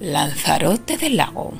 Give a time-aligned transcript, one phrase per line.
[0.00, 1.54] Lanzarote del Lago.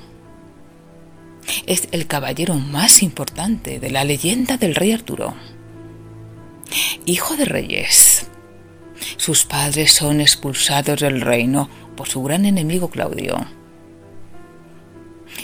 [1.66, 5.34] Es el caballero más importante de la leyenda del rey Arturo.
[7.06, 8.26] Hijo de reyes.
[9.18, 13.36] Sus padres son expulsados del reino por su gran enemigo Claudio,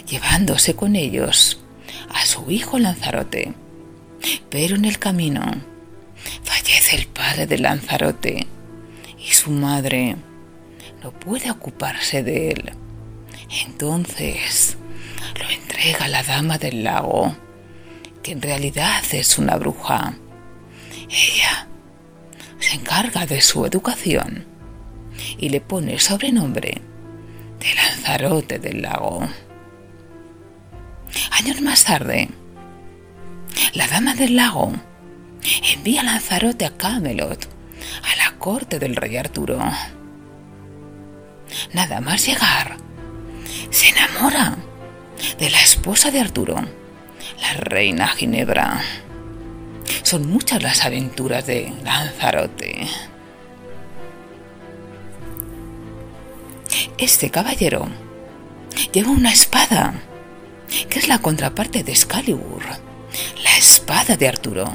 [0.05, 1.61] llevándose con ellos
[2.13, 3.53] a su hijo Lanzarote.
[4.49, 5.41] Pero en el camino
[6.43, 8.47] fallece el padre de Lanzarote
[9.17, 10.17] y su madre
[11.01, 12.80] no puede ocuparse de él.
[13.51, 14.77] Entonces
[15.39, 17.35] lo entrega a la dama del lago,
[18.23, 20.15] que en realidad es una bruja.
[21.09, 21.67] Ella
[22.59, 24.45] se encarga de su educación
[25.37, 26.81] y le pone el sobrenombre
[27.59, 29.27] de Lanzarote del lago.
[31.31, 32.29] Años más tarde,
[33.73, 34.73] la dama del lago
[35.73, 37.47] envía a Lanzarote a Camelot,
[38.03, 39.59] a la corte del rey Arturo.
[41.73, 42.77] Nada más llegar,
[43.81, 44.57] se enamora
[45.39, 46.53] de la esposa de Arturo,
[47.41, 48.79] la reina Ginebra.
[50.03, 52.87] Son muchas las aventuras de Lanzarote.
[56.99, 57.87] Este caballero
[58.93, 59.95] lleva una espada,
[60.87, 62.61] que es la contraparte de Excalibur,
[63.43, 64.71] la espada de Arturo.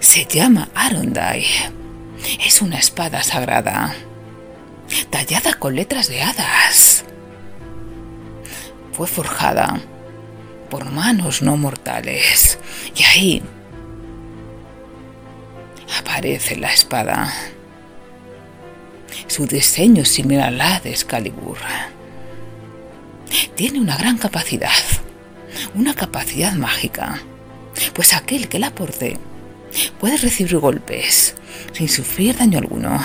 [0.00, 1.44] Se llama Arondai.
[2.46, 3.94] Es una espada sagrada,
[5.10, 7.03] tallada con letras de hadas
[8.94, 9.80] fue forjada
[10.70, 12.58] por manos no mortales.
[12.94, 13.42] Y ahí
[15.98, 17.32] aparece la espada.
[19.26, 21.58] Su diseño es similar a la de Excalibur.
[23.56, 24.70] Tiene una gran capacidad,
[25.74, 27.20] una capacidad mágica,
[27.94, 29.18] pues aquel que la porte
[29.98, 31.34] puede recibir golpes
[31.72, 33.00] sin sufrir daño alguno.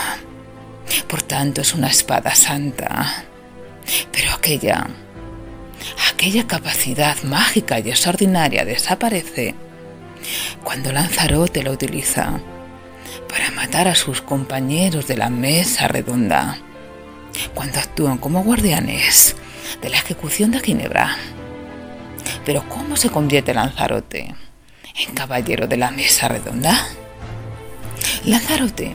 [1.07, 3.25] Por tanto, es una espada santa.
[4.11, 4.87] Pero aquella
[6.19, 9.55] aquella capacidad mágica y extraordinaria desaparece
[10.65, 12.41] cuando Lanzarote la utiliza
[13.29, 16.57] para matar a sus compañeros de la mesa redonda,
[17.53, 19.37] cuando actúan como guardianes
[19.81, 21.15] de la ejecución de Ginebra.
[22.45, 24.35] Pero ¿cómo se convierte Lanzarote
[24.99, 26.85] en caballero de la mesa redonda?
[28.25, 28.93] Lanzarote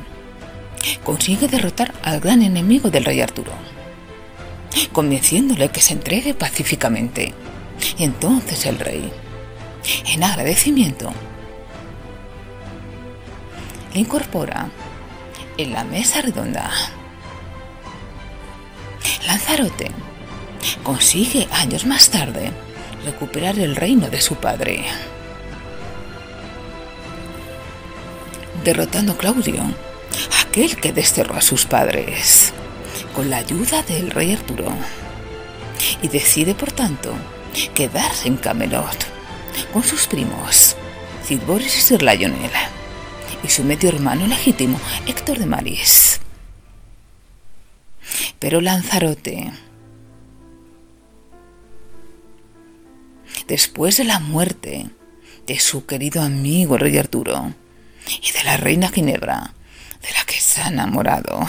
[1.02, 3.73] consigue derrotar al gran enemigo del rey Arturo
[4.92, 7.34] convenciéndole que se entregue pacíficamente.
[7.98, 9.12] Y entonces el rey,
[10.06, 11.12] en agradecimiento,
[13.92, 14.70] le incorpora
[15.56, 16.70] en la mesa redonda.
[19.26, 19.90] Lanzarote
[20.82, 22.50] consigue años más tarde
[23.04, 24.84] recuperar el reino de su padre,
[28.64, 29.62] derrotando a Claudio,
[30.42, 32.54] aquel que desterró a sus padres
[33.14, 34.72] con la ayuda del rey Arturo
[36.02, 37.14] y decide por tanto
[37.74, 39.06] quedarse en Camelot
[39.72, 40.76] con sus primos
[41.24, 42.50] Cid Boris y Sir Lionel
[43.42, 46.20] y su medio hermano legítimo Héctor de Maris.
[48.38, 49.52] Pero Lanzarote,
[53.46, 54.90] después de la muerte
[55.46, 57.54] de su querido amigo el rey Arturo
[58.22, 59.54] y de la reina Ginebra,
[60.02, 61.46] de la que se ha enamorado,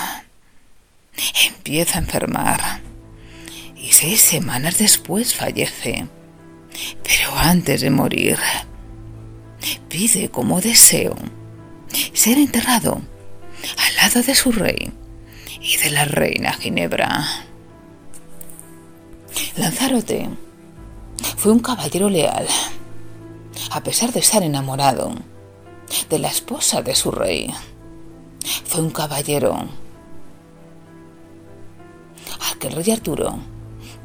[1.48, 2.82] empieza a enfermar
[3.76, 6.08] y seis semanas después fallece.
[7.04, 8.38] Pero antes de morir,
[9.88, 11.16] pide como deseo
[12.14, 13.02] ser enterrado
[13.78, 14.92] al lado de su rey
[15.62, 17.26] y de la reina Ginebra.
[19.56, 20.30] Lanzarote
[21.38, 22.48] fue un caballero leal,
[23.72, 25.14] a pesar de estar enamorado
[26.10, 27.54] de la esposa de su rey.
[28.66, 29.68] Fue un caballero
[32.66, 33.40] el rey Arturo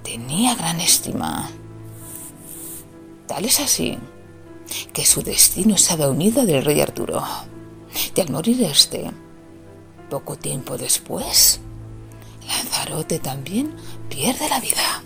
[0.03, 1.51] tenía gran estima.
[3.27, 3.99] Tal es así
[4.93, 7.23] que su destino estaba unido al rey Arturo.
[8.15, 9.11] Y al morir este,
[10.09, 11.61] poco tiempo después,
[12.47, 13.75] Lanzarote también
[14.09, 15.03] pierde la vida.